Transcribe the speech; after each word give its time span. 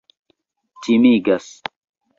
timigas 0.83 1.47